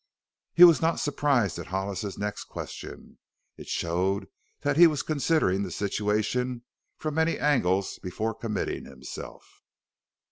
He 0.55 0.63
was 0.63 0.81
not 0.81 0.99
surprised 0.99 1.59
at 1.59 1.67
Hollis's 1.67 2.17
next 2.17 2.45
question; 2.45 3.19
it 3.55 3.67
showed 3.67 4.25
that 4.61 4.75
he 4.75 4.87
was 4.87 5.03
considering 5.03 5.61
the 5.61 5.69
situation 5.69 6.63
from 6.97 7.13
many 7.13 7.37
angles 7.37 7.99
before 7.99 8.33
committing 8.33 8.85
himself. 8.85 9.61